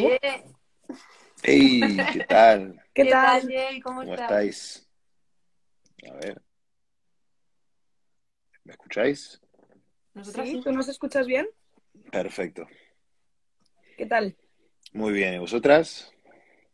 [0.00, 0.44] Eh,
[1.42, 1.96] ¡Hey!
[2.12, 2.80] ¿Qué tal?
[2.94, 3.42] ¿Qué, ¿Qué tal?
[3.42, 3.80] Jay?
[3.80, 4.30] ¿Cómo, ¿Cómo estás?
[4.30, 4.88] estáis?
[6.08, 6.42] A ver.
[8.62, 9.40] ¿Me escucháis?
[10.14, 10.60] Nosotros ¿Sí?
[10.62, 11.48] ¿Tú nos escuchas bien?
[12.12, 12.64] Perfecto.
[13.96, 14.36] ¿Qué tal?
[14.92, 15.34] Muy bien.
[15.34, 16.12] ¿Y vosotras?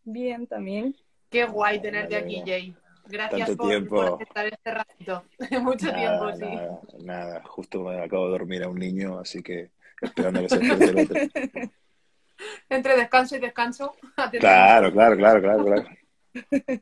[0.04, 0.94] Bien, también.
[1.30, 2.42] Qué guay tenerte aquí.
[2.44, 2.76] Jay.
[3.06, 3.96] Gracias Tanto por, tiempo.
[3.96, 5.24] por aceptar este ratito.
[5.62, 6.44] Mucho tiempo, Nada, sí.
[6.44, 7.42] nada, nada.
[7.44, 9.70] Justo me acabo de dormir a un niño, así que
[10.02, 11.70] esperando que se despierte el otro.
[12.68, 13.94] Entre descanso y descanso.
[14.40, 15.84] Claro, claro, claro, claro, claro.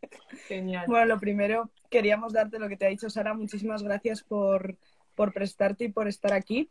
[0.48, 0.84] Genial.
[0.86, 3.34] Bueno, lo primero, queríamos darte lo que te ha dicho Sara.
[3.34, 4.76] Muchísimas gracias por,
[5.14, 6.70] por prestarte y por estar aquí.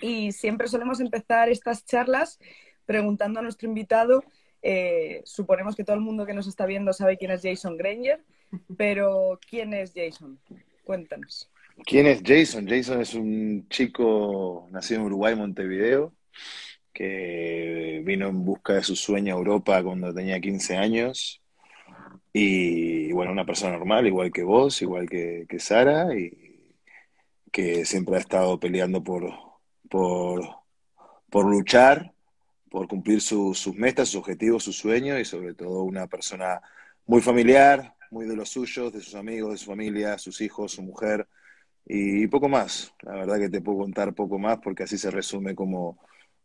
[0.00, 2.38] Y siempre solemos empezar estas charlas
[2.86, 4.24] preguntando a nuestro invitado.
[4.62, 8.24] eh, suponemos que todo el mundo que nos está viendo sabe quién es Jason Granger,
[8.76, 10.38] pero ¿quién es Jason?
[10.84, 11.48] Cuéntanos.
[11.84, 12.66] ¿Quién es Jason?
[12.66, 16.12] Jason es un chico nacido en Uruguay, Montevideo,
[16.96, 21.42] que vino en busca de su sueño a Europa cuando tenía 15 años.
[22.32, 26.74] Y bueno, una persona normal, igual que vos, igual que, que Sara, y
[27.52, 29.30] que siempre ha estado peleando por,
[29.88, 30.42] por,
[31.30, 32.12] por luchar,
[32.70, 36.60] por cumplir su- sus metas, sus objetivos, sus sueños, y sobre todo una persona
[37.06, 40.82] muy familiar, muy de los suyos, de sus amigos, de su familia, sus hijos, su
[40.82, 41.26] mujer,
[41.86, 42.92] y poco más.
[43.02, 45.98] La verdad que te puedo contar poco más porque así se resume como,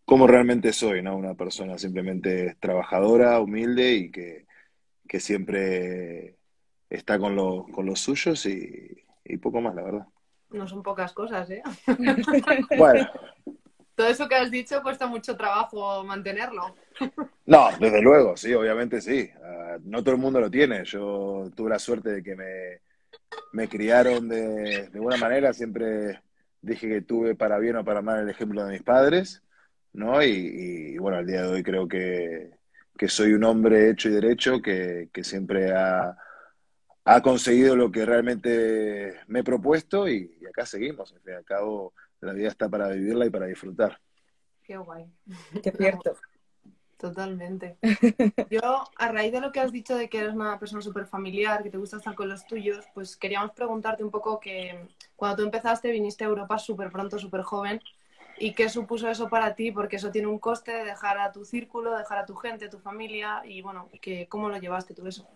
[0.05, 1.16] como realmente soy, ¿no?
[1.17, 4.45] Una persona simplemente trabajadora, humilde y que,
[5.07, 6.38] que siempre
[6.89, 8.89] está con, lo- con los suyos y,
[9.25, 10.07] y poco más, la verdad.
[10.49, 11.63] No son pocas cosas, ¿eh?
[12.73, 13.07] Bueno,
[13.95, 16.75] Todo eso que has dicho cuesta mucho trabajo mantenerlo.
[17.45, 19.29] no, desde luego, sí, obviamente sí.
[19.44, 20.83] Ah, no todo el mundo lo tiene.
[20.85, 22.45] Yo tuve la suerte de que me,
[23.52, 25.53] me criaron de, de buena manera.
[25.53, 26.22] Siempre
[26.61, 29.44] dije que tuve para bien o para mal el ejemplo de mis padres,
[29.94, 30.23] ¿no?
[30.23, 32.52] Y, y, bueno, al día de hoy creo que,
[32.97, 36.17] que soy un hombre hecho y derecho que, que siempre ha,
[37.06, 41.12] ha conseguido lo que realmente me he propuesto y, y acá seguimos.
[41.13, 44.00] Al fin y al cabo, la vida está para vivirla y para disfrutar.
[44.63, 45.06] Qué guay.
[45.62, 46.16] Qué cierto.
[47.02, 47.78] Totalmente.
[48.52, 51.63] Yo, a raíz de lo que has dicho de que eres una persona súper familiar,
[51.63, 55.44] que te gusta estar con los tuyos, pues queríamos preguntarte un poco que cuando tú
[55.44, 57.81] empezaste viniste a Europa súper pronto, súper joven,
[58.41, 61.46] y qué supuso eso para ti, porque eso tiene un coste de dejar a tu
[61.46, 65.28] círculo, dejar a tu gente, tu familia, y bueno, que, ¿cómo lo llevaste tú eso?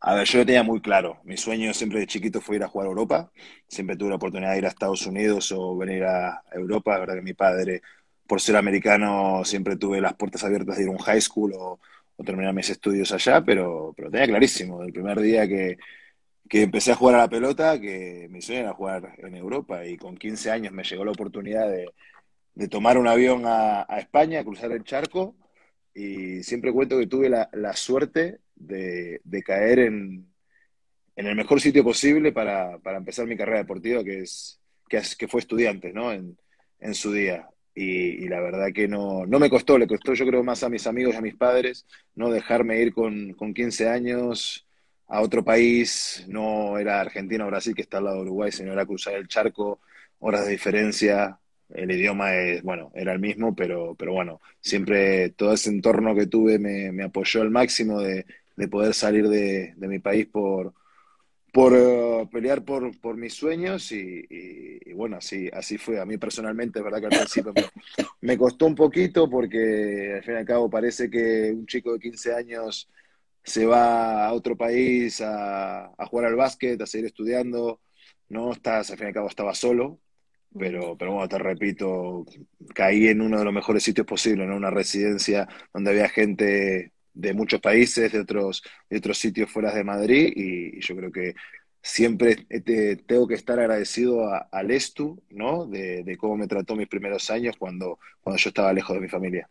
[0.00, 1.18] A ver, yo lo tenía muy claro.
[1.24, 3.32] Mi sueño siempre de chiquito fue ir a jugar a Europa.
[3.66, 6.92] Siempre tuve la oportunidad de ir a Estados Unidos o venir a Europa.
[6.92, 7.82] La verdad que mi padre,
[8.26, 11.80] por ser americano, siempre tuve las puertas abiertas de ir a un high school o,
[12.16, 15.78] o terminar mis estudios allá, pero, pero tenía clarísimo, el primer día que,
[16.48, 19.84] que empecé a jugar a la pelota, que mi sueño era jugar en Europa.
[19.86, 21.88] Y con 15 años me llegó la oportunidad de,
[22.54, 25.36] de tomar un avión a, a España, cruzar el charco.
[25.94, 30.26] Y siempre cuento que tuve la, la suerte de, de caer en,
[31.16, 35.40] en el mejor sitio posible para, para empezar mi carrera deportiva, que, es, que, fue
[35.40, 36.12] estudiante, ¿no?
[36.12, 36.36] En,
[36.80, 37.48] en su día.
[37.74, 40.68] Y, y la verdad que no, no me costó, le costó yo creo más a
[40.68, 44.66] mis amigos y a mis padres, no dejarme ir con, con 15 años
[45.08, 48.72] a otro país, no era Argentina o Brasil que está al lado de Uruguay, sino
[48.72, 49.80] era cruzar el charco,
[50.20, 51.38] horas de diferencia,
[51.70, 56.26] el idioma es, bueno, era el mismo, pero, pero bueno, siempre todo ese entorno que
[56.26, 58.26] tuve me, apoyó al máximo de,
[58.56, 60.74] de poder salir de, de mi país por,
[61.52, 64.26] por eh, pelear por, por mis sueños y
[64.94, 66.00] bueno, así, así fue.
[66.00, 67.64] A mí personalmente, es verdad que al principio me,
[68.20, 71.98] me costó un poquito porque al fin y al cabo parece que un chico de
[71.98, 72.88] 15 años
[73.42, 77.80] se va a otro país a, a jugar al básquet, a seguir estudiando,
[78.28, 80.00] no estás, al fin y al cabo estaba solo,
[80.56, 82.24] pero, pero bueno, te repito,
[82.74, 84.56] caí en uno de los mejores sitios posibles, ¿no?
[84.56, 89.84] Una residencia donde había gente de muchos países, de otros, de otros sitios fuera de
[89.84, 91.34] Madrid, y, y yo creo que
[91.82, 95.66] siempre te- tengo que estar agradecido a- al Estu, ¿no?
[95.66, 99.08] De, de cómo me trató mis primeros años cuando, cuando yo estaba lejos de mi
[99.08, 99.48] familia.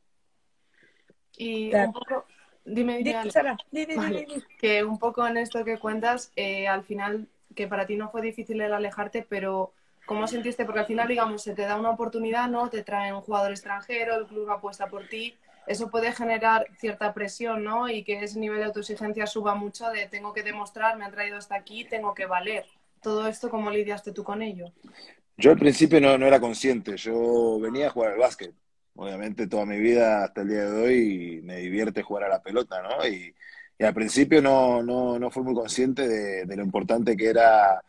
[1.38, 2.26] Y un poco,
[2.66, 3.30] dime, dime.
[3.32, 4.20] Sara, di, di, di, Vale.
[4.26, 4.44] di, di.
[4.60, 8.22] que un poco en esto que cuentas, eh, al final, que para ti no fue
[8.22, 9.74] difícil el alejarte, pero
[10.06, 10.66] ¿cómo sentiste?
[10.66, 12.70] Porque al final, digamos, se te da una oportunidad, ¿no?
[12.70, 15.36] Te traen un jugador extranjero, el club apuesta por ti,
[15.66, 17.90] eso puede generar cierta presión, ¿no?
[17.90, 21.38] Y que ese nivel de autoexigencia suba mucho de tengo que demostrar, me han traído
[21.38, 22.66] hasta aquí, tengo que valer.
[23.02, 24.72] Todo esto, ¿cómo lidiaste tú con ello?
[25.38, 28.54] Yo al principio no, no era consciente, yo venía a jugar al básquet.
[28.96, 32.82] Obviamente toda mi vida hasta el día de hoy me divierte jugar a la pelota,
[32.82, 33.08] ¿no?
[33.08, 33.34] Y,
[33.80, 37.82] y al principio no, no, no fui muy consciente de, de lo importante que era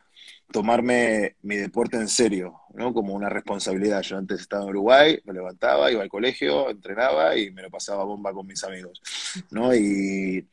[0.54, 2.94] tomarme mi deporte en serio, ¿no?
[2.94, 4.02] Como una responsabilidad.
[4.02, 8.04] Yo antes estaba en Uruguay, me levantaba, iba al colegio, entrenaba y me lo pasaba
[8.04, 9.02] bomba con mis amigos,
[9.50, 9.74] ¿no?
[9.74, 10.46] Y,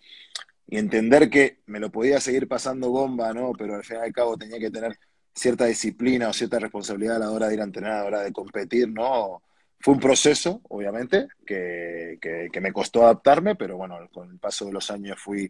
[0.67, 3.51] entender que me lo podía seguir pasando bomba, ¿no?
[3.55, 4.97] Pero al fin y al cabo tenía que tener
[5.35, 8.21] cierta disciplina o cierta responsabilidad a la hora de ir a entrenar, a la hora
[8.21, 9.43] de competir, ¿no?
[9.79, 14.65] Fue un proceso, obviamente, que, que, que me costó adaptarme, pero bueno, con el paso
[14.65, 15.47] de los años fui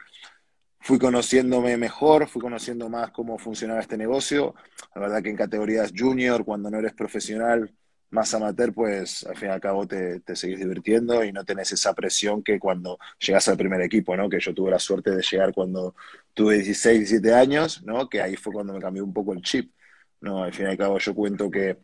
[0.82, 4.56] fui conociéndome mejor, fui conociendo más cómo funcionaba este negocio.
[4.96, 7.74] La verdad que en categorías junior, cuando no eres profesional,
[8.12, 11.72] más amateur, pues al fin y al cabo te, te seguís divirtiendo y no tenés
[11.72, 14.30] esa presión que cuando llegas al primer equipo, ¿no?
[14.30, 15.96] Que yo tuve la suerte de llegar cuando
[16.34, 18.10] tuve 16, 17 años, ¿no?
[18.10, 19.72] Que ahí fue cuando me cambió un poco el chip,
[20.20, 20.44] ¿no?
[20.44, 21.78] Al fin y al cabo yo cuento que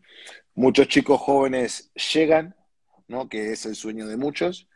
[0.54, 2.54] muchos chicos jóvenes llegan,
[3.06, 3.28] ¿no?
[3.28, 4.67] Que es el sueño de muchos,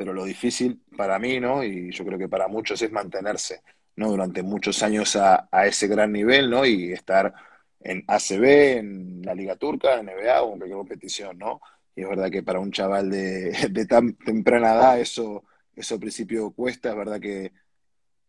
[0.00, 1.62] pero lo difícil para mí, ¿no?
[1.62, 3.60] Y yo creo que para muchos es mantenerse,
[3.96, 4.08] ¿no?
[4.08, 6.64] Durante muchos años a, ese gran nivel, ¿no?
[6.64, 7.34] Y estar
[7.80, 11.60] en ACB, en la Liga Turca, en NBA o en cualquier competición, ¿no?
[11.94, 15.44] Y es verdad que para un chaval de, de tan temprana edad eso,
[15.76, 17.52] eso al principio cuesta, es verdad que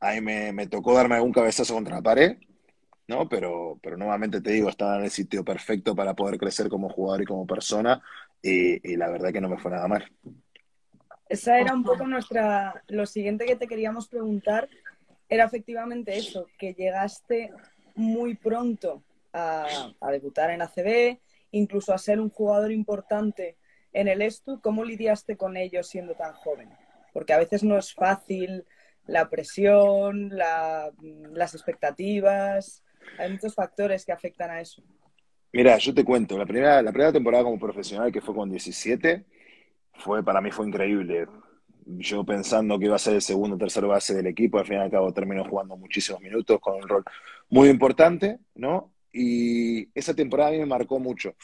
[0.01, 2.37] ahí me, me tocó darme algún cabezazo contra la pared,
[3.07, 3.29] ¿no?
[3.29, 7.21] Pero, pero nuevamente te digo, estaba en el sitio perfecto para poder crecer como jugador
[7.21, 8.01] y como persona
[8.41, 10.05] y, y la verdad que no me fue nada mal.
[11.31, 12.83] Esa era un poco nuestra.
[12.87, 14.67] Lo siguiente que te queríamos preguntar
[15.29, 17.51] era efectivamente eso, que llegaste
[17.95, 19.01] muy pronto
[19.31, 21.19] a, a, debutar en ACB,
[21.51, 23.55] incluso a ser un jugador importante
[23.93, 24.59] en el Estu.
[24.59, 26.67] ¿Cómo lidiaste con ello siendo tan joven?
[27.13, 28.65] Porque a veces no es fácil
[29.07, 30.91] la presión, la,
[31.31, 32.83] las expectativas.
[33.17, 34.83] Hay muchos factores que afectan a eso.
[35.53, 39.23] Mira, yo te cuento, la primera, la primera temporada como profesional, que fue con 17,
[39.93, 41.27] fue, para mí fue increíble.
[41.85, 44.77] Yo pensando que iba a ser el segundo o tercer base del equipo, al fin
[44.77, 47.03] y al cabo terminó jugando muchísimos minutos con un rol
[47.49, 48.93] muy importante, ¿no?
[49.11, 51.35] Y esa temporada a mí me marcó mucho,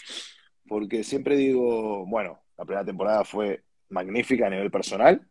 [0.67, 5.27] porque siempre digo, bueno, la primera temporada fue magnífica a nivel personal,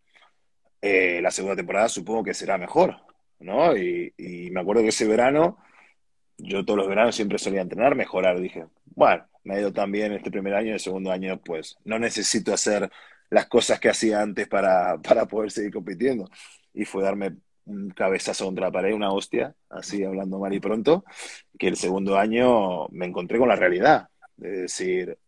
[0.83, 2.97] eh, la segunda temporada supongo que será mejor,
[3.41, 3.77] ¿no?
[3.77, 5.59] Y, y, me acuerdo que ese verano,
[6.39, 10.13] yo todos los veranos siempre solía entrenar, mejorar, dije, bueno, me ha ido tan bien
[10.13, 12.91] este primer año, el segundo año pues no necesito hacer
[13.31, 16.29] las cosas que hacía antes para, para poder seguir compitiendo.
[16.75, 21.05] Y fue darme un cabezazo contra la pared, una hostia, así hablando mal y pronto,
[21.59, 25.19] que el segundo año me encontré con la realidad, de decir,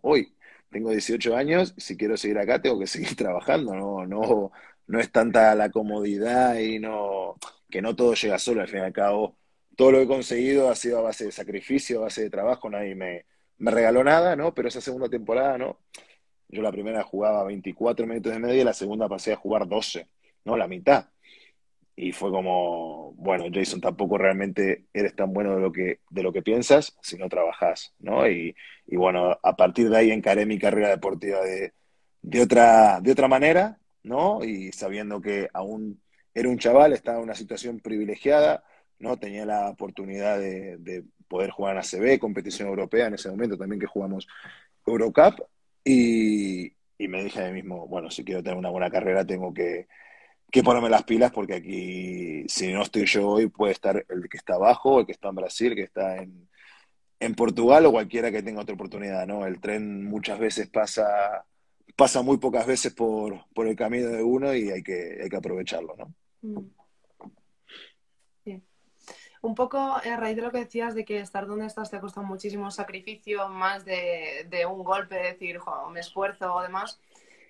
[0.00, 0.34] hoy
[0.70, 4.52] tengo 18 años, si quiero seguir acá tengo que seguir trabajando, no, no,
[4.86, 7.36] no es tanta la comodidad y no,
[7.70, 9.36] que no todo llega solo, al fin y al cabo,
[9.76, 12.70] todo lo que he conseguido ha sido a base de sacrificio, a base de trabajo,
[12.70, 13.26] nadie me,
[13.58, 14.54] me regaló nada, ¿no?
[14.54, 15.78] Pero esa segunda temporada, ¿no?
[16.48, 20.08] Yo la primera jugaba 24 minutos de media y la segunda pasé a jugar 12,
[20.44, 20.56] ¿no?
[20.56, 21.08] La mitad.
[21.96, 26.32] Y fue como, bueno, Jason, tampoco realmente eres tan bueno de lo que, de lo
[26.32, 28.28] que piensas si no trabajas, ¿no?
[28.28, 28.54] Y,
[28.86, 31.72] y bueno, a partir de ahí encaré mi carrera deportiva de,
[32.22, 34.44] de, otra, de otra manera, ¿no?
[34.44, 36.00] Y sabiendo que aún
[36.34, 38.64] era un chaval, estaba en una situación privilegiada,
[38.98, 39.16] ¿no?
[39.16, 43.80] Tenía la oportunidad de, de poder jugar en ACB, competición europea en ese momento también
[43.80, 44.26] que jugamos
[44.86, 45.40] Eurocup
[45.84, 49.52] y, y, me dije a mí mismo, bueno, si quiero tener una buena carrera tengo
[49.52, 49.86] que,
[50.62, 54.54] ponerme las pilas porque aquí, si no estoy yo hoy, puede estar el que está
[54.54, 56.48] abajo, el que está en Brasil, el que está en,
[57.36, 59.46] Portugal o cualquiera que tenga otra oportunidad, ¿no?
[59.46, 61.46] El tren muchas veces pasa,
[61.96, 65.36] pasa muy pocas veces por, por el camino de uno y hay que, hay que
[65.36, 66.14] aprovecharlo, ¿no?
[66.42, 66.83] Mm.
[69.44, 72.00] Un poco a raíz de lo que decías de que estar donde estás te ha
[72.00, 75.60] costado muchísimo sacrificio, más de, un golpe, decir,
[75.92, 76.98] me esfuerzo o demás.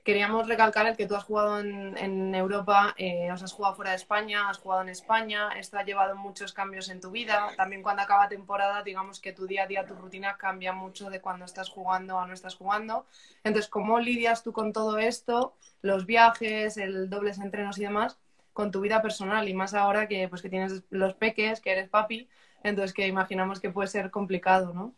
[0.02, 3.92] Queríamos recalcar el que tú has jugado en, en Europa, eh, os has jugado fuera
[3.92, 7.50] de España, has jugado en España, esto ha llevado muchos cambios en tu vida.
[7.56, 11.20] También cuando acaba temporada, digamos que tu día a día, tu rutina cambia mucho de
[11.20, 13.06] cuando estás jugando a no estás jugando.
[13.44, 15.54] Entonces, ¿cómo lidias tú con todo esto?
[15.80, 18.18] Los viajes, el dobles entrenos y demás
[18.54, 21.88] con tu vida personal y más ahora que pues que tienes los peques, que eres
[21.90, 22.28] papi,
[22.62, 24.94] entonces que imaginamos que puede ser complicado, ¿no?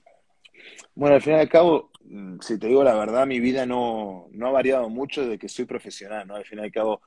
[0.94, 4.28] Bueno, al fin y al cabo, mm, si te digo la verdad, mi vida no,
[4.30, 6.36] no ha variado mucho desde que soy profesional, ¿no?
[6.36, 7.00] Al fin y al cabo,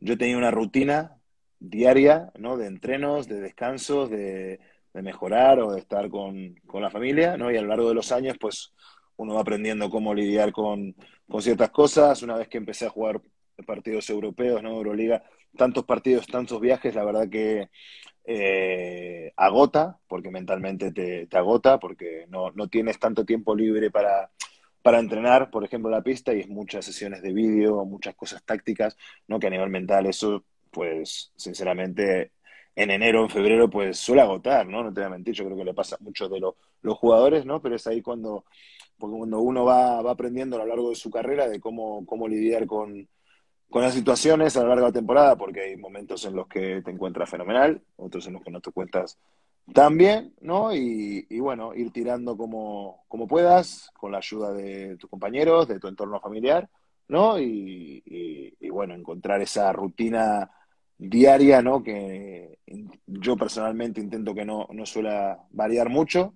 [0.00, 1.16] yo tenía una rutina
[1.58, 2.56] diaria, ¿no?
[2.56, 4.58] De entrenos, de descansos, de,
[4.94, 7.50] mejorar o de estar con, con, la familia, ¿no?
[7.50, 8.72] Y a lo largo de los años, pues,
[9.16, 10.96] uno va aprendiendo cómo lidiar con,
[11.28, 12.22] con ciertas cosas.
[12.22, 13.20] Una vez que empecé a jugar
[13.66, 14.70] partidos europeos, ¿no?
[14.70, 15.22] Euroliga,
[15.56, 17.70] tantos partidos, tantos viajes, la verdad que
[18.24, 24.30] eh, agota, porque mentalmente te, te agota, porque no, no, tienes tanto tiempo libre para,
[24.82, 28.96] para entrenar, por ejemplo, la pista, y es muchas sesiones de vídeo, muchas cosas tácticas,
[29.26, 29.38] ¿no?
[29.38, 32.32] Que a nivel mental eso, pues, sinceramente,
[32.76, 34.82] en enero, en febrero, pues suele agotar, ¿no?
[34.84, 37.60] No te voy a mentir, yo creo que le pasa mucho de los jugadores, ¿no?
[37.60, 38.44] Pero es ahí cuando,
[38.98, 42.66] cuando uno va, va, aprendiendo a lo largo de su carrera de cómo, cómo lidiar
[42.66, 43.08] con,
[43.70, 46.82] con las situaciones a lo largo de la temporada, porque hay momentos en los que
[46.82, 49.18] te encuentras fenomenal, otros en los que no te encuentras
[49.72, 50.74] tan bien, ¿no?
[50.74, 55.86] Y, bueno, ir tirando como, como, puedas, con la ayuda de tus compañeros, de tu
[55.86, 56.68] entorno familiar,
[57.08, 57.38] ¿no?
[57.38, 60.50] Y, y, y bueno, encontrar esa rutina
[60.98, 61.82] diaria, ¿no?
[61.82, 62.58] Que
[63.06, 66.34] yo personalmente intento que no, no suela variar mucho.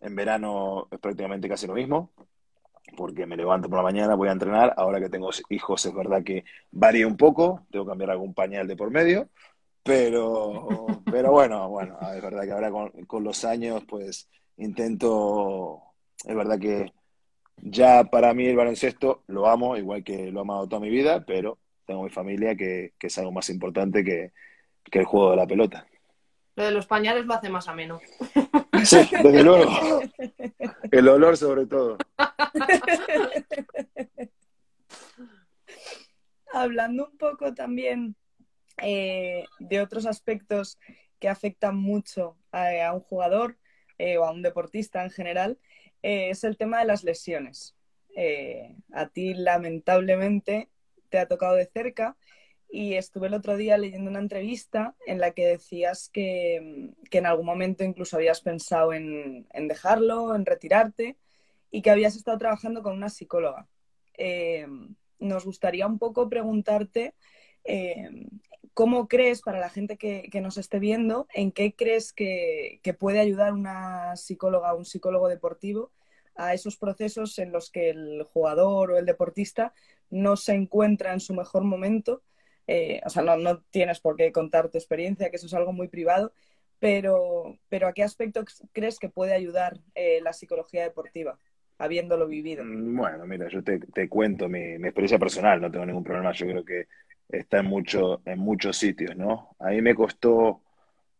[0.00, 2.12] En verano es prácticamente casi lo mismo,
[2.96, 4.74] porque me levanto por la mañana, voy a entrenar.
[4.76, 8.66] Ahora que tengo hijos es verdad que varía un poco, tengo que cambiar algún pañal
[8.66, 9.28] de por medio,
[9.82, 10.66] pero,
[11.10, 15.82] pero bueno, bueno, es verdad que ahora con, con los años pues intento,
[16.24, 16.92] es verdad que
[17.56, 21.24] ya para mí el baloncesto lo amo, igual que lo he amado toda mi vida,
[21.24, 24.32] pero tengo mi familia, que, que es algo más importante que,
[24.82, 25.86] que, el juego de la pelota.
[26.56, 28.00] Lo de los pañales lo hace más ameno.
[28.84, 30.00] Sí, desde luego.
[30.90, 31.98] El olor sobre todo.
[36.52, 38.16] Hablando un poco también
[38.82, 40.78] eh, de otros aspectos
[41.18, 43.58] que afectan mucho a, un jugador
[43.98, 45.58] eh, o a un deportista en general,
[46.02, 47.74] eh, es el tema de las lesiones.
[48.92, 50.68] A ti, lamentablemente,
[51.08, 52.16] te ha tocado de cerca
[52.74, 57.26] y estuve el otro día leyendo una entrevista en la que decías que, que en
[57.26, 61.16] algún momento incluso habías pensado en, en, dejarlo, en retirarte
[61.74, 63.66] y que habías estado trabajando con una psicóloga.
[64.16, 64.64] Eh,
[65.18, 67.16] nos gustaría un poco preguntarte
[67.64, 68.28] eh,
[68.74, 73.52] cómo crees, para la gente que, nos esté viendo, en qué crees que, puede ayudar
[73.52, 75.90] una psicóloga o un psicólogo deportivo
[76.36, 79.74] a esos procesos en los que el jugador o el deportista
[80.10, 82.22] no se encuentra en su mejor momento.
[82.68, 85.88] Eh, o sea, no, tienes por qué contar tu experiencia, que eso es algo muy
[85.88, 86.32] privado,
[86.78, 89.80] pero, pero ¿a qué aspecto crees que puede ayudar
[90.22, 91.36] la psicología deportiva,
[91.78, 92.64] habiéndolo vivido?
[92.64, 96.46] Mm, bueno, mira, yo te, te cuento mi, experiencia personal, no tengo ningún problema, yo
[96.46, 96.86] creo que
[97.28, 99.56] está en, mucho, en muchos sitios, ¿no?
[99.58, 100.62] A mí me costó,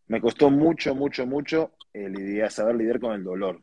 [0.09, 3.63] me costó mucho, mucho, mucho eh, lidiar, saber lidiar con el dolor.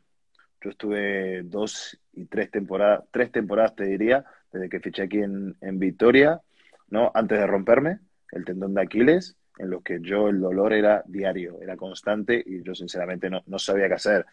[0.61, 5.55] Yo estuve dos y tres temporadas, tres temporadas te diría, desde que fiché aquí en,
[5.61, 6.41] en Victoria,
[6.89, 7.11] ¿no?
[7.13, 7.99] Antes de romperme
[8.31, 12.63] el tendón de Aquiles, en lo que yo el dolor era diario, era constante y
[12.63, 14.25] yo sinceramente no, no sabía qué hacer.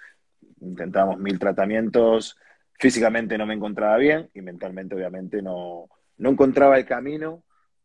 [0.61, 2.37] Intentábamos mil tratamientos,
[2.79, 7.43] físicamente no me encontraba bien y mentalmente obviamente no, no encontraba el camino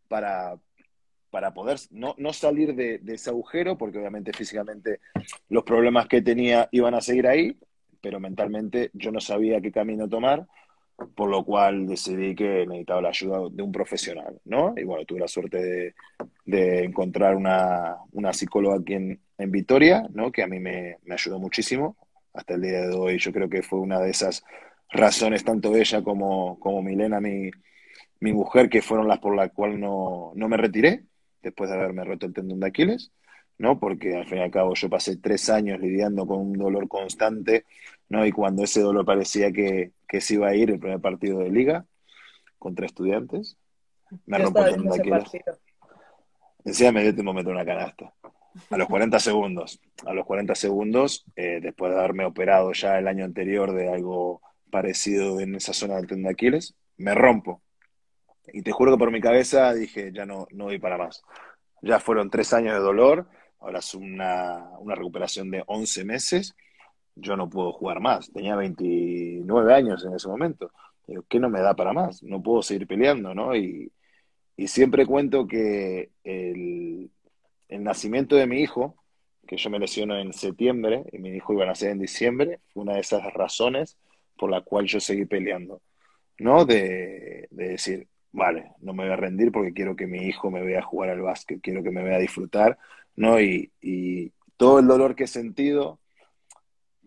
[0.07, 0.55] para,
[1.29, 5.00] para poder no, no salir de, de, ese agujero, porque obviamente físicamente
[5.50, 7.57] los problemas que tenía iban a seguir ahí,
[8.01, 10.45] pero mentalmente yo no sabía qué camino tomar
[11.15, 14.73] por lo cual decidí que necesitaba la ayuda de un profesional, ¿no?
[14.77, 15.95] Y bueno, tuve la suerte de,
[16.45, 20.31] de encontrar una, una, psicóloga aquí en, en, Vitoria, ¿no?
[20.31, 21.97] Que a mí me, me, ayudó muchísimo.
[22.33, 24.43] Hasta el día de hoy yo creo que fue una de esas
[24.90, 27.50] razones, tanto ella como, como Milena, mi,
[28.20, 31.04] mi mujer, que fueron las por las cuales no, no me retiré,
[31.42, 33.12] después de haberme roto el tendón de Aquiles,
[33.58, 33.80] ¿no?
[33.80, 37.66] Porque al fin y al cabo yo pasé tres años lidiando con un dolor constante,
[38.10, 38.25] ¿no?
[38.25, 41.50] Y cuando ese dolor parecía que, que se iba a ir el primer partido de
[41.50, 41.86] liga
[42.58, 43.58] contra estudiantes,
[44.25, 45.44] me rompo el tendón de Aquiles.
[46.63, 48.13] Decía, me dio tiempo meter una canasta.
[48.70, 49.80] A los 40 segundos.
[50.06, 54.42] A los 40 segundos, eh, después de haberme operado ya el año anterior de algo
[54.74, 57.62] parecido en esa zona del tendón de Aquiles, me rompo.
[58.51, 61.22] Y te juro que por mi cabeza dije, ya no, no voy para más.
[61.84, 63.27] Ya fueron tres años de dolor,
[63.60, 66.56] ahora es una, una recuperación de 11 meses.
[67.15, 68.32] Yo no puedo jugar más.
[68.34, 70.72] Tenía 29 años en ese momento.
[71.30, 72.24] ¿Qué no me da para más?
[72.24, 73.56] No puedo seguir peleando, ¿no?
[73.56, 73.92] Y,
[74.58, 77.12] y siempre cuento que el,
[77.70, 78.96] el, nacimiento de mi hijo,
[79.46, 82.82] que yo me lesiono en septiembre y mi hijo iba a nacer en diciembre, fue
[82.82, 83.98] una de esas razones
[84.38, 85.82] por la cual yo seguí peleando,
[86.40, 86.66] ¿no?
[86.66, 90.63] De, de decir, vale, no me voy a rendir porque quiero que mi hijo me
[90.63, 92.78] vea jugar al básquet, quiero que me vea disfrutar,
[93.16, 93.40] ¿no?
[93.40, 96.00] Y, y todo el dolor que he sentido,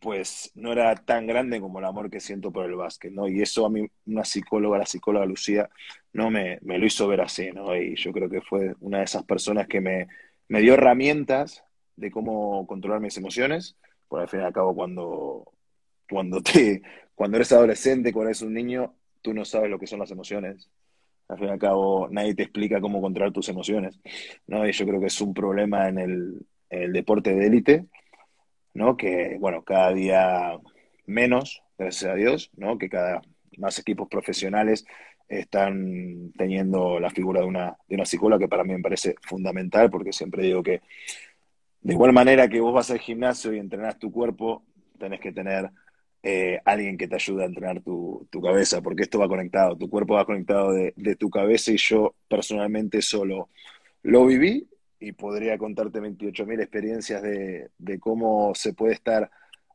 [0.00, 3.28] pues no era tan grande como el amor que siento por el básquet, ¿no?
[3.28, 5.68] Y eso a mí, una psicóloga, la psicóloga Lucía,
[6.12, 6.30] ¿no?
[6.30, 7.74] Me, me lo hizo ver así, ¿no?
[7.76, 10.06] Y yo creo que fue una de esas personas que me,
[10.48, 11.64] me dio herramientas
[11.96, 13.76] de cómo controlar mis emociones,
[14.08, 15.52] por al fin y al cabo cuando,
[16.08, 16.82] cuando, te,
[17.14, 20.68] cuando eres adolescente, cuando eres un niño, tú no sabes lo que son las emociones,
[21.28, 23.98] al fin y al cabo, nadie te explica cómo controlar tus emociones,
[24.46, 24.66] ¿no?
[24.66, 27.86] Y yo creo que es un problema en el, en el deporte de élite,
[28.74, 28.96] ¿no?
[28.96, 30.56] Que, bueno, cada día
[31.06, 32.78] menos, gracias a Dios, ¿no?
[32.78, 33.22] Que cada
[33.56, 34.84] más equipos profesionales
[35.28, 39.90] están teniendo la figura de una, de una psicóloga que para mí me parece fundamental,
[39.90, 40.82] porque siempre digo que
[41.80, 44.62] de igual manera que vos vas al gimnasio y entrenás tu cuerpo,
[44.98, 45.70] tenés que tener
[46.22, 50.14] eh, alguien que te ayude a entrenar tu, cabeza, porque esto va conectado, tu cuerpo
[50.14, 53.50] va conectado de, tu cabeza y yo personalmente solo
[54.02, 54.68] lo viví
[55.00, 57.70] y podría contarte 28.000 experiencias de,
[58.00, 59.30] cómo se puede estar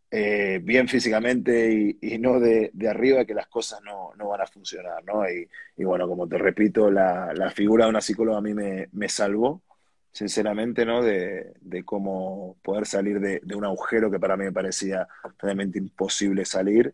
[0.10, 5.24] eh, bien físicamente y, no de, arriba que las cosas no, van a funcionar, ¿no?
[5.30, 9.62] Y, bueno, como te repito, la, figura de una psicóloga a mí me, me salvó
[10.12, 11.02] sinceramente, ¿no?
[11.02, 11.54] De,
[11.86, 15.08] cómo poder salir de, un agujero que para mí me parecía
[15.40, 16.94] realmente imposible salir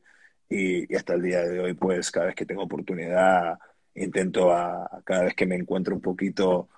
[0.50, 3.57] y, hasta el día de hoy, pues cada vez que tengo oportunidad,
[3.95, 6.69] intento a, cada vez que me encuentro un poquito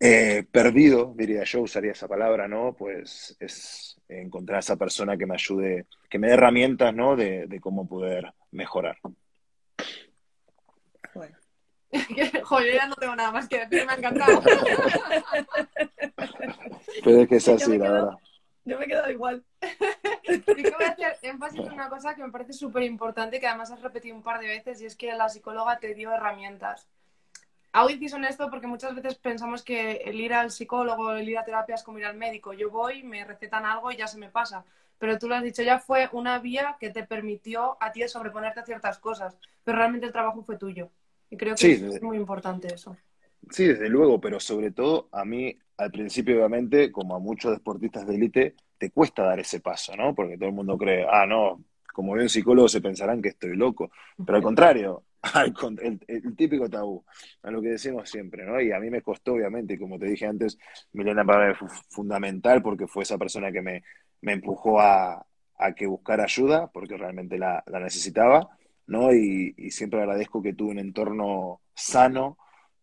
[0.00, 2.74] eh, perdido, diría yo, usaría esa palabra, ¿no?
[2.76, 7.16] Pues es encontrar a esa persona que me ayude, que me dé herramientas, ¿no?
[7.16, 8.98] De, de cómo poder mejorar.
[12.44, 14.42] Joder, ya no tengo nada más que decir, me ha encantado.
[17.04, 18.18] Pero es que es así, la verdad.
[18.64, 19.42] Yo me he quedado igual.
[20.22, 23.48] Y que voy a hacer énfasis en una cosa que me parece súper importante, que
[23.48, 26.86] además has repetido un par de veces, y es que la psicóloga te dio herramientas.
[27.72, 31.38] Hago inciso en esto porque muchas veces pensamos que el ir al psicólogo, el ir
[31.38, 32.52] a terapia es como ir al médico.
[32.52, 34.64] Yo voy, me recetan algo y ya se me pasa.
[34.98, 38.60] Pero tú lo has dicho, ya fue una vía que te permitió a ti sobreponerte
[38.60, 40.90] a ciertas cosas, pero realmente el trabajo fue tuyo.
[41.30, 42.96] Y creo que es muy importante eso.
[43.50, 48.06] Sí, desde luego, pero sobre todo a mí, al principio, obviamente, como a muchos deportistas
[48.06, 50.14] de élite, te cuesta dar ese paso, ¿no?
[50.14, 53.56] Porque todo el mundo cree, ah, no, como veo un psicólogo se pensarán que estoy
[53.56, 53.90] loco.
[54.24, 55.04] Pero al contrario,
[55.82, 57.04] el, típico tabú,
[57.42, 58.60] a lo que decimos siempre, ¿no?
[58.60, 60.58] Y a mí me costó, obviamente, y como te dije antes,
[60.92, 63.82] Milena para mí fue fundamental porque fue esa persona que me,
[64.22, 65.26] me empujó a,
[65.58, 68.48] a, que buscar ayuda, porque realmente la, la necesitaba.
[68.90, 69.14] ¿No?
[69.14, 72.36] Y, siempre agradezco que tuve un entorno sano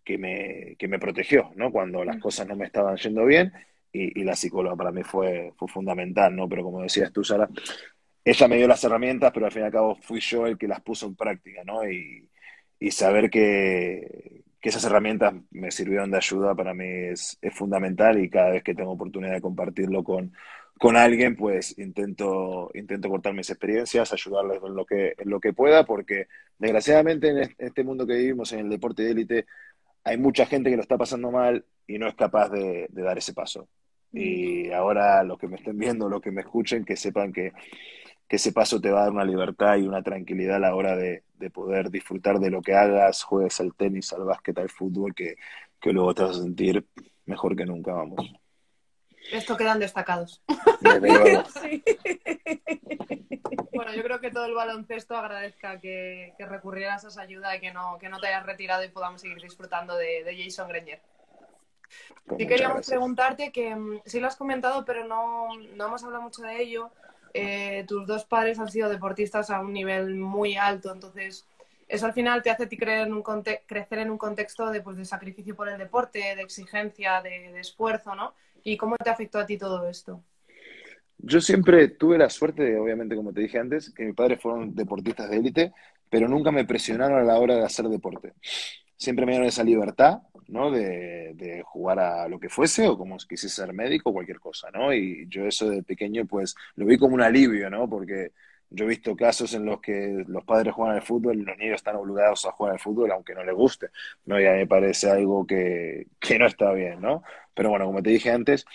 [0.03, 1.71] que me, que me protegió, ¿no?
[1.71, 2.21] Cuando las mm.
[2.21, 3.53] cosas no me estaban yendo bien
[3.91, 6.47] y, la psicóloga para mí fue, fue fundamental, ¿no?
[6.47, 7.49] Pero como decías tú, Sara,
[8.23, 10.67] ella me dio las herramientas, pero al fin y al cabo fui yo el que
[10.67, 11.87] las puso en práctica, ¿no?
[11.89, 12.29] Y,
[12.91, 18.29] saber que, que, esas herramientas me sirvieron de ayuda para mí es, es fundamental y
[18.29, 20.31] cada vez que tengo oportunidad de compartirlo con,
[20.77, 25.53] con alguien, pues intento, intento cortar mis experiencias, ayudarles en lo que, en lo que
[25.53, 26.27] pueda, porque
[26.59, 29.45] desgraciadamente en este mundo que vivimos, en el deporte de élite,
[30.03, 33.33] hay mucha gente que lo está pasando mal y no es capaz de, dar ese
[33.33, 33.67] paso.
[34.13, 37.53] Y ahora los que me estén viendo, los que me escuchen, que sepan que,
[38.29, 41.23] ese paso te va a dar una libertad y una tranquilidad a la hora de,
[41.53, 45.35] poder disfrutar de lo que hagas, juegues al tenis, al básquet, al fútbol, que,
[45.79, 46.85] que luego te vas a sentir
[47.25, 48.19] mejor que nunca, vamos.
[49.31, 50.41] Esto quedan destacados.
[53.77, 57.71] Bueno, yo creo que todo el baloncesto agradezca que, recurrieras a esa ayuda y que
[57.71, 60.99] no, que no te hayas retirado y podamos seguir disfrutando de, Jason Grenier.
[62.25, 66.41] Pues sí queríamos preguntarte que mm, sí lo has comentado, pero no, hemos hablado mucho
[66.41, 66.89] de ello.
[67.35, 71.45] Eh, tus dos padres han sido deportistas a un nivel muy alto, entonces
[71.87, 74.81] eso al final te hace a ti creer en un crecer en un contexto de,
[74.81, 78.33] pues, de sacrificio por el deporte, de exigencia, de, de esfuerzo, ¿no?
[78.67, 80.21] ¿Y cómo te afectó a ti todo esto?
[81.19, 85.29] Yo siempre tuve la suerte, obviamente, como te dije antes, que mis padres fueron deportistas
[85.29, 85.73] de élite,
[86.09, 88.33] pero nunca me presionaron a la hora de hacer deporte.
[88.97, 90.69] Siempre me dieron esa libertad, ¿no?
[90.69, 94.93] De, jugar a lo que fuese o como quisiese ser médico o cualquier cosa, ¿no?
[94.93, 97.89] Y yo eso de pequeño, pues, lo vi como un alivio, ¿no?
[97.89, 98.33] Porque
[98.69, 101.75] yo he visto casos en los que los padres juegan al fútbol y los niños
[101.75, 103.87] están obligados a jugar al fútbol aunque no les guste,
[104.25, 104.39] ¿no?
[104.41, 107.23] Y a mí me parece algo que, que no está bien, ¿no?
[107.57, 108.65] Pero bueno, como te dije antes,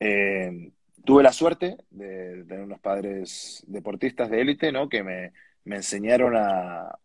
[0.00, 0.72] eh,
[1.04, 4.88] tuve la suerte de tener unos padres deportistas de élite, ¿no?
[4.88, 5.32] Que me,
[5.64, 6.98] enseñaron a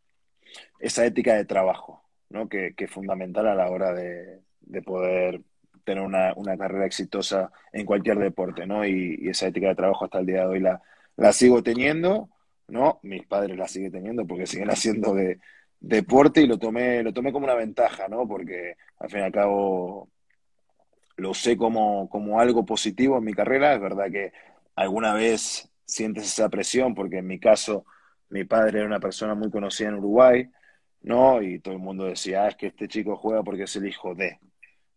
[0.80, 2.50] esa ética de trabajo, ¿no?
[2.50, 4.42] Que, es fundamental a la hora de,
[4.84, 5.42] poder
[5.84, 8.84] tener una, carrera exitosa en cualquier deporte, ¿no?
[8.84, 10.82] Y, esa ética de trabajo hasta el día de hoy la,
[11.18, 12.30] la sigo teniendo,
[12.68, 13.00] ¿no?
[13.04, 15.40] Mis padres la siguen teniendo porque siguen haciendo de
[15.80, 18.28] deporte y lo tomé, lo tomé como una ventaja, ¿no?
[18.28, 20.10] Porque al fin y al cabo
[21.22, 23.74] lo sé como, como algo positivo en mi carrera.
[23.76, 24.34] Es verdad que
[24.76, 27.86] alguna vez sientes esa presión, porque en mi caso,
[28.30, 30.50] mi padre era una persona muy conocida en Uruguay,
[31.02, 31.42] ¿no?
[31.42, 34.16] Y todo el mundo decía, ah, es que este chico juega porque es el hijo
[34.16, 34.40] de,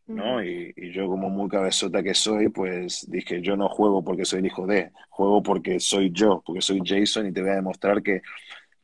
[0.06, 0.42] ¿no?
[0.42, 4.46] Y, yo como muy cabezota que soy, pues dije, yo no juego porque soy el
[4.46, 8.22] hijo de, juego porque soy yo, porque soy Jason y te voy a demostrar que,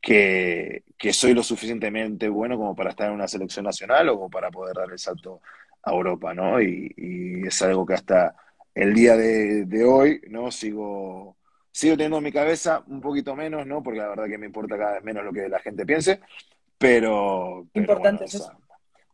[0.00, 4.30] que, que soy lo suficientemente bueno como para estar en una selección nacional o como
[4.30, 5.40] para poder dar el salto
[5.82, 6.60] a Europa, ¿no?
[6.60, 8.34] Y, es algo que hasta
[8.74, 10.50] el día de, hoy, ¿no?
[10.50, 11.36] Sigo,
[11.72, 13.82] sigo teniendo en mi cabeza un poquito menos, ¿no?
[13.82, 16.20] Porque la verdad que me importa cada vez menos lo que la gente piense,
[16.78, 17.66] pero...
[17.74, 18.52] Importante eso.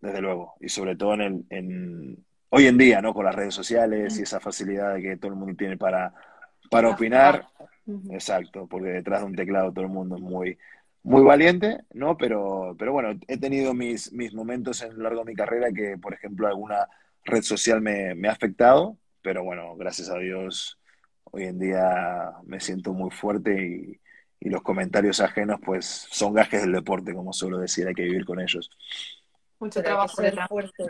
[0.01, 3.15] Desde luego, y sobre todo en, el, en hoy en día, ¿no?
[3.15, 6.13] Con las redes sociales y esa facilidad que todo el mundo tiene para,
[6.71, 7.47] para opinar.
[8.11, 10.59] Exacto, porque detrás de un teclado todo el mundo es muy,
[11.07, 12.17] muy valiente, ¿no?
[12.17, 15.97] Pero, pero bueno, he tenido mis, mis momentos en lo largo de mi carrera que,
[15.97, 16.89] por ejemplo, alguna
[17.25, 20.81] red social me, me ha afectado, pero bueno, gracias a Dios,
[21.23, 24.01] hoy en día me siento muy fuerte y,
[24.41, 28.25] y los comentarios ajenos, pues son gajes del deporte, como suelo decir, hay que vivir
[28.25, 28.69] con ellos.
[29.61, 30.85] Mucho trabajo hay que ser fuerte.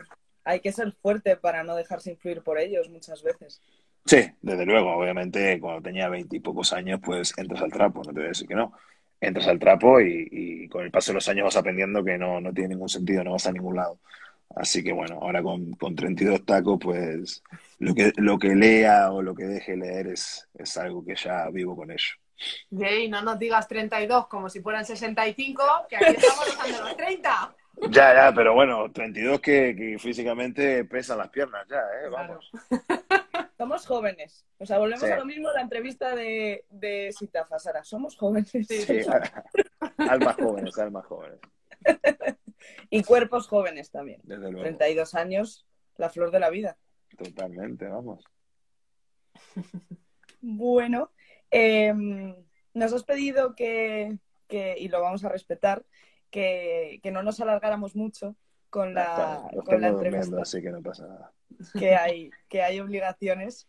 [0.45, 3.61] Hay que ser fuerte para no dejarse influir por ellos muchas veces.
[4.07, 8.25] Sí, desde luego, obviamente cuando tenía veintipocos años, pues entras al trapo, no te voy
[8.25, 8.73] a decir que no.
[9.21, 12.53] Entras al trapo y, con el paso de los años vas aprendiendo que no, no
[12.53, 13.99] tiene ningún sentido, no vas a ningún lado.
[14.55, 17.43] Así que bueno, ahora con, con 32 tacos, pues
[17.79, 21.49] lo que, lo que lea o lo que deje leer es, es algo que ya
[21.51, 22.15] vivo con ello.
[22.71, 27.55] Jay, no nos digas 32 como si fueran 65, que aquí estamos usando los 30.
[27.91, 32.09] Ya, ya, pero bueno, 32 que, que físicamente pesan las piernas ya, ¿eh?
[32.11, 32.51] Vamos.
[33.57, 34.45] Somos jóvenes.
[34.59, 37.85] O sea, volvemos a lo mismo la entrevista de, de Sitafa, Sara.
[37.85, 38.51] Somos jóvenes.
[38.51, 38.67] Sí,
[39.99, 41.41] almas jóvenes, almas jóvenes.
[42.91, 44.21] y cuerpos jóvenes también.
[44.25, 44.63] Desde luego.
[44.63, 45.67] 32 años,
[45.97, 46.77] la flor de la vida.
[47.17, 48.25] Totalmente, vamos.
[50.49, 51.11] Bueno,
[51.51, 52.37] em,
[52.73, 54.17] nos has pedido que,
[54.49, 55.85] y lo vamos a respetar,
[56.31, 58.37] que, no nos alargáramos mucho
[58.71, 60.43] con la, con la entrevista.
[60.43, 61.33] Así que no pasa nada.
[61.79, 63.67] Que hay, que hay obligaciones.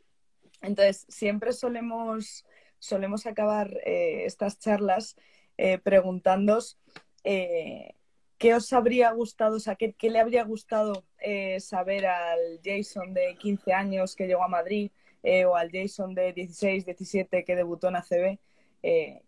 [0.62, 2.46] Entonces, siempre solemos,
[2.80, 5.16] solemos acabar eh, estas charlas
[5.58, 6.78] eh, preguntándos
[7.24, 7.96] eh,
[8.38, 13.16] qué os habría gustado, o sea, qué, qué le habría gustado eh, saber al Jason
[13.16, 14.92] de 15 años que llegó a Madrid
[15.46, 18.40] o al Jason de 16, 17 que debutó en ACB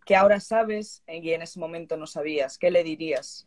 [0.06, 2.56] que ahora sabes y en ese momento no sabías?
[2.56, 3.46] ¿Qué le dirías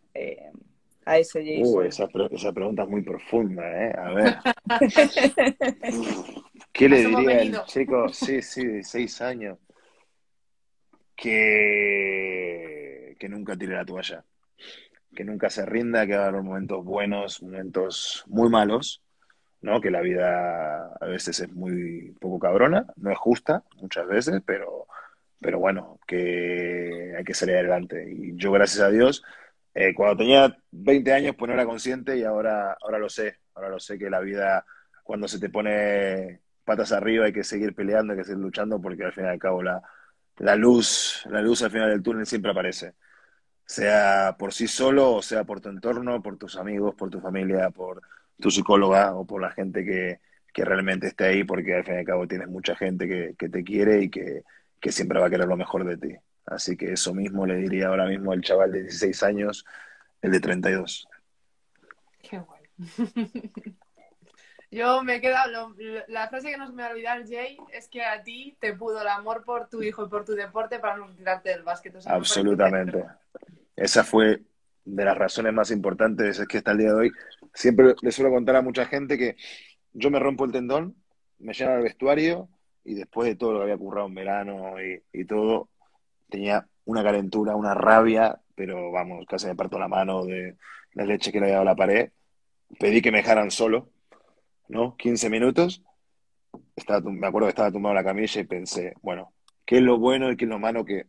[1.05, 1.85] a ese Jason?
[1.85, 3.93] esa, esa, pregunta es muy profunda, ¿eh?
[3.97, 4.35] A ver.
[6.71, 8.09] ¿Qué le diría al chico?
[8.09, 9.57] Sí, sí, de seis años.
[11.15, 12.35] Que,
[13.19, 14.23] que nunca tire la toalla.
[15.15, 19.01] Que nunca se rinda, que va a haber momentos buenos, momentos muy malos.
[19.61, 19.79] ¿no?
[19.79, 24.87] Que la vida a veces es muy poco cabrona, no es justa muchas veces, pero
[25.43, 28.09] pero bueno, que hay que salir adelante.
[28.09, 29.23] Y yo, gracias a Dios,
[29.73, 33.39] eh, cuando tenía 20 años, pues no era consciente y ahora, ahora lo sé.
[33.55, 34.65] Ahora lo sé que la vida,
[35.03, 39.03] cuando se te pone patas arriba, hay que seguir peleando, hay que seguir luchando, porque
[39.05, 39.81] al fin y al cabo la,
[40.37, 42.95] la luz, la luz al final del túnel siempre aparece.
[43.65, 47.69] Sea por sí solo, o sea por tu entorno, por tus amigos, por tu familia,
[47.71, 48.01] por
[48.39, 50.19] tu psicóloga o por la gente que,
[50.53, 53.49] que realmente esté ahí, porque al fin y al cabo tienes mucha gente que, que
[53.49, 54.43] te quiere y que,
[54.79, 56.15] que siempre va a querer lo mejor de ti.
[56.45, 59.65] Así que eso mismo le diría ahora mismo al chaval de 16 años,
[60.21, 61.07] el de 32.
[62.21, 62.63] Qué guay.
[64.71, 65.75] Yo me he quedado,
[66.07, 68.73] la frase que no se me va a olvidar, Jay, es que a ti te
[68.73, 71.95] pudo el amor por tu hijo y por tu deporte para no retirarte del básquet.
[72.07, 73.05] Absolutamente.
[73.75, 74.41] Esa fue
[74.83, 77.11] de las razones más importantes, es que hasta el día de hoy
[77.53, 79.35] siempre le suelo contar a mucha gente que
[79.93, 80.95] yo me rompo el tendón,
[81.37, 82.49] me llenan el vestuario,
[82.83, 84.75] y después de todo lo que había currado en verano
[85.13, 85.69] y, todo,
[86.29, 90.57] tenía una calentura, una rabia, pero vamos, casi me parto la mano de
[90.93, 92.11] la leche que le había dado a la pared.
[92.79, 93.89] Pedí que me dejaran solo,
[94.67, 94.95] ¿no?
[94.97, 95.83] 15 minutos.
[96.75, 99.33] Estaba, me acuerdo que estaba tumbado en la camilla y pensé, bueno,
[99.65, 101.05] ¿qué es lo bueno y qué es lo malo que,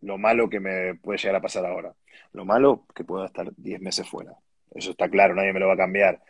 [0.00, 1.94] lo malo que me puede llegar a pasar ahora?
[2.32, 4.32] Lo malo, que puedo estar 10 meses fuera.
[4.72, 6.20] Eso está claro, nadie me lo va a cambiar.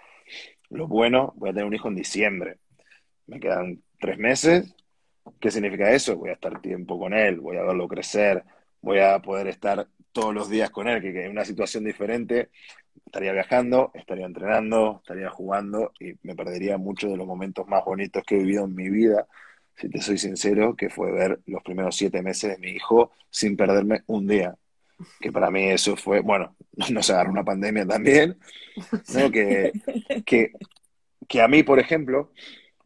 [0.70, 2.58] Lo bueno, voy a tener un hijo en diciembre.
[3.26, 4.74] Me quedan tres meses
[5.44, 6.16] ¿Qué significa eso?
[6.16, 8.42] Voy a estar tiempo con él, voy a verlo crecer,
[8.80, 12.48] voy a poder estar todos los días con él, que, en una situación diferente
[13.04, 18.22] estaría viajando, estaría entrenando, estaría jugando y me perdería muchos de los momentos más bonitos
[18.24, 19.26] que he vivido en mi vida,
[19.76, 23.54] si te soy sincero, que fue ver los primeros siete meses de mi hijo sin
[23.54, 24.56] perderme un día.
[25.20, 26.56] Que para mí eso fue, bueno,
[26.90, 28.38] no se agarró una pandemia también,
[29.12, 29.30] ¿no?
[29.30, 29.72] que,
[30.24, 30.52] que,
[31.28, 32.30] que a mí, por ejemplo,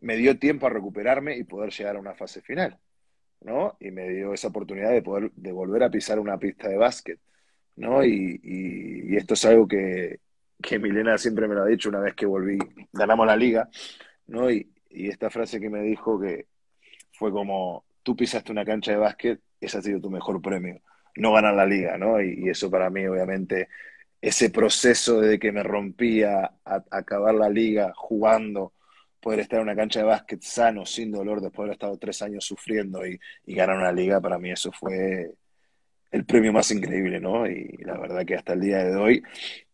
[0.01, 2.79] me dio tiempo a recuperarme y poder llegar a una fase final,
[3.41, 3.77] ¿no?
[3.81, 7.21] Y me dio esa oportunidad de poder de volver a pisar una pista de básquet,
[7.77, 8.05] ¿no?
[8.05, 10.21] Y, esto es algo que,
[10.63, 12.59] que, Milena siempre me lo ha dicho una vez que volví,
[12.93, 13.69] ganamos la liga,
[14.27, 14.51] ¿no?
[14.51, 16.47] Y, esta frase que me dijo que
[17.13, 20.81] fue como, tú pisaste una cancha de básquet, ese ha sido tu mejor premio,
[21.17, 22.21] no ganar la liga, ¿no?
[22.23, 23.69] Y, y eso para mí, obviamente,
[24.21, 28.73] ese proceso de que me rompía a acabar la liga jugando,
[29.21, 32.23] poder estar en una cancha de básquet sano, sin dolor, después de haber estado tres
[32.23, 35.33] años sufriendo y, ganar una liga, para mí eso fue
[36.11, 37.47] el premio más increíble, ¿no?
[37.47, 39.23] Y la verdad que hasta el día de hoy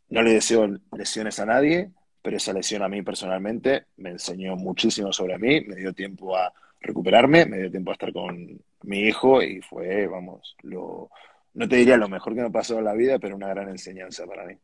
[0.09, 1.91] no le deseo lesiones a nadie,
[2.23, 6.53] pero esa lesión a mí personalmente me enseñó muchísimo sobre mí, me dio tiempo a
[6.81, 11.11] recuperarme, me dio tiempo a estar con mi hijo y fue, vamos, lo,
[11.55, 14.27] no te diría lo mejor que me pasó en la vida, pero una gran enseñanza
[14.27, 14.57] para mí.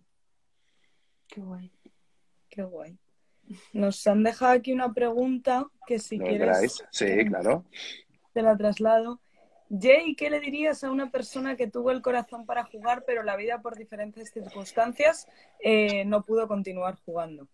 [1.29, 1.71] Qué guay.
[2.49, 2.99] Qué guay.
[3.73, 6.85] Nos han dejado aquí una pregunta que si quieres.
[6.91, 7.65] Sí, claro.
[8.33, 9.21] Te la traslado.
[9.71, 13.37] Jay, ¿qué le dirías a una persona que tuvo el corazón para jugar, pero la
[13.37, 15.29] vida por diferentes circunstancias
[15.61, 17.47] eh, no pudo continuar jugando?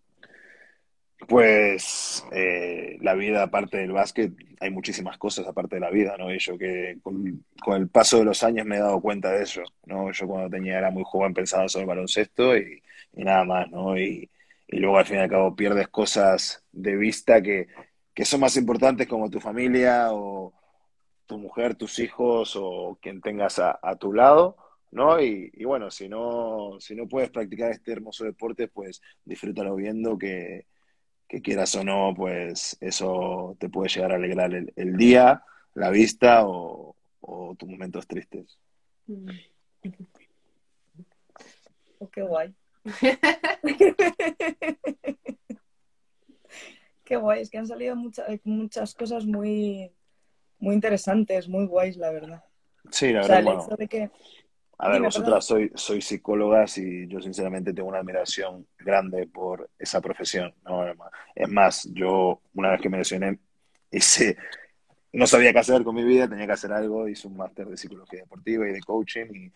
[1.27, 6.33] Pues eh, la vida aparte del básquet, hay muchísimas cosas aparte de la vida, ¿no?
[6.33, 7.43] Y yo que con,
[7.75, 10.11] el paso de los años me he dado cuenta de eso, ¿no?
[10.11, 12.81] Yo cuando tenía, era muy joven pensaba solo el baloncesto y,
[13.13, 13.97] nada más, ¿no?
[13.97, 14.29] Y,
[14.67, 17.67] luego al fin y al cabo pierdes cosas de vista que,
[18.13, 20.53] que son más importantes como tu familia o
[21.25, 24.57] tu mujer, tus hijos o quien tengas a, tu lado,
[24.91, 25.21] ¿no?
[25.21, 30.17] Y, y, bueno, si no, si no puedes practicar este hermoso deporte, pues disfrútalo viendo
[30.17, 30.65] que
[31.27, 36.47] que quieras o no, pues eso te puede llegar a alegrar el, día, la vista
[36.47, 36.95] o,
[37.57, 38.57] tus momentos tristes.
[39.07, 39.29] Mm.
[41.99, 42.53] Oh, qué guay.
[47.03, 49.91] qué guay, es que han salido muchas, muchas cosas muy,
[50.59, 52.43] muy interesantes, muy guays, la verdad.
[52.91, 53.77] Sí, la verdad.
[53.77, 54.11] de que
[54.79, 59.99] a ver, vosotras soy, soy psicólogas y yo sinceramente tengo una admiración grande por esa
[60.01, 60.53] profesión.
[60.65, 60.85] ¿no?
[61.33, 63.39] Es más, yo una vez que me lesioné,
[63.89, 64.37] hice,
[65.13, 67.75] no sabía qué hacer con mi vida, tenía que hacer algo, hice un máster de
[67.75, 69.51] psicología deportiva y de coaching y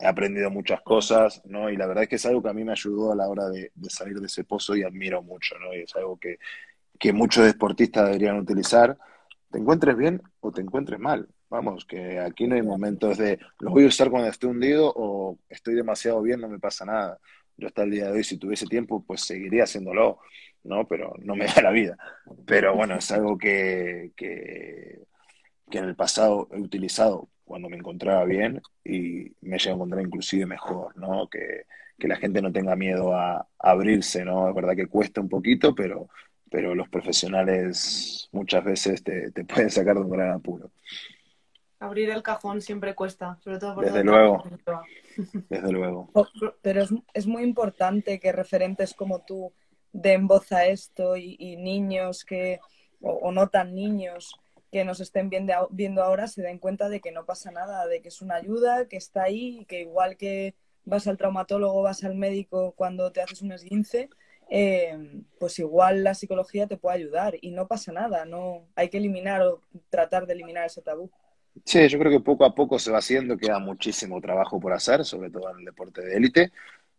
[0.00, 1.70] he aprendido muchas cosas, ¿no?
[1.70, 3.48] Y la verdad es que es algo que a mí me ayudó a la hora
[3.48, 5.74] de, salir de ese pozo y admiro mucho, ¿no?
[5.74, 6.38] Y es algo que,
[6.98, 8.96] que muchos deportistas deberían utilizar,
[9.50, 11.28] te encuentres bien o te encuentres mal.
[11.50, 15.38] Vamos, que aquí no hay momentos de los voy a usar cuando esté hundido o
[15.48, 17.18] estoy demasiado bien, no me pasa nada.
[17.56, 20.20] Yo hasta el día de hoy, si tuviese tiempo, pues seguiría haciéndolo,
[20.62, 20.86] ¿no?
[20.86, 21.96] Pero no me da la vida.
[22.46, 25.00] Pero bueno, es algo que, que,
[25.70, 30.04] en el pasado he utilizado cuando me encontraba bien y me he llegado a encontrar
[30.04, 31.28] inclusive mejor, ¿no?
[31.28, 31.64] Que,
[31.98, 34.48] que la gente no tenga miedo a, abrirse, ¿no?
[34.48, 36.08] Es verdad que cuesta un poquito, pero,
[36.50, 40.70] pero los profesionales muchas veces te, te pueden sacar de un gran apuro.
[41.80, 44.42] Abrir el cajón siempre cuesta, sobre todo por Desde luego.
[45.48, 46.10] Desde luego.
[46.60, 46.84] Pero
[47.14, 49.52] es, muy importante que referentes como tú
[49.92, 52.58] den voz a esto y, niños que,
[53.00, 54.34] o, no tan niños,
[54.70, 58.00] que nos estén viendo, viendo ahora se den cuenta de que no pasa nada, de
[58.02, 60.54] que es una ayuda, que está ahí que igual que
[60.84, 64.08] vas al traumatólogo, vas al médico cuando te haces un esguince,
[64.50, 68.98] eh, pues igual la psicología te puede ayudar y no pasa nada, no hay que
[68.98, 71.10] eliminar o tratar de eliminar ese tabú.
[71.64, 75.04] Sí, yo creo que poco a poco se va haciendo, queda muchísimo trabajo por hacer,
[75.04, 76.52] sobre todo en el deporte de élite.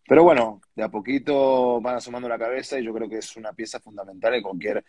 [0.08, 3.53] Pero bueno, de a poquito van asomando la cabeza y yo creo que es una
[3.53, 4.84] pieza fundamental en cualquier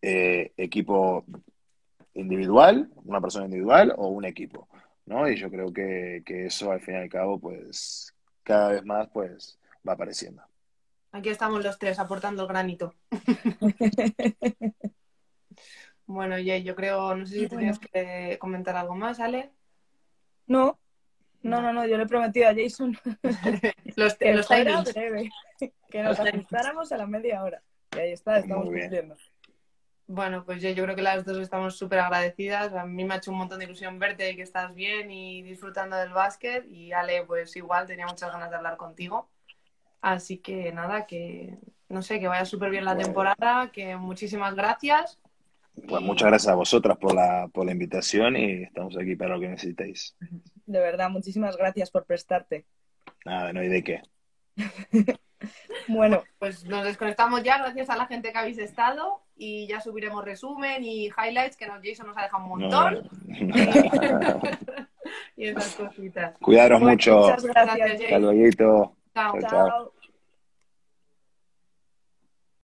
[0.00, 1.24] eh, equipo
[2.14, 4.68] individual, una persona individual o un equipo,
[5.06, 5.28] ¿no?
[5.28, 9.08] Y yo creo que, que eso al fin y al cabo, pues cada vez más,
[9.12, 10.42] pues va apareciendo.
[11.12, 12.94] Aquí estamos los tres aportando el granito.
[16.04, 19.50] Bueno, Jay, yo creo, no sé si tenías que comentar algo más, Ale.
[20.46, 20.78] No,
[21.42, 22.96] no, no, no, yo le he prometido a Jason
[23.96, 27.62] los, que, los que nos ajustáramos a la media hora.
[27.96, 29.16] Y ahí está, estamos cumpliendo.
[30.14, 32.74] Bueno, pues yo, yo creo que las dos estamos súper agradecidas.
[32.74, 35.42] A mí me ha hecho un montón de ilusión verte y que estás bien y
[35.42, 36.66] disfrutando del básquet.
[36.70, 39.30] Y Ale, pues igual, tenía muchas ganas de hablar contigo.
[40.02, 41.56] Así que nada, que
[41.88, 45.18] no sé, que vaya súper bien la temporada, que muchísimas gracias
[45.88, 49.40] pues muchas gracias a vosotras por la, por la invitación y estamos aquí para lo
[49.40, 50.14] que necesitéis.
[50.66, 52.66] De verdad, muchísimas gracias por prestarte.
[53.24, 54.02] Nada, no hay de qué.
[55.88, 60.24] bueno, pues nos desconectamos ya, gracias a la gente que habéis estado y ya subiremos
[60.24, 63.08] resumen y highlights que nos, Jason nos ha dejado un montón.
[65.36, 66.38] y esas cositas.
[66.38, 67.20] Cuidaros mucho.
[67.20, 68.00] Muchas gracias.
[68.02, 68.94] Hasta luego.
[69.14, 69.38] chao.
[69.40, 69.92] chao.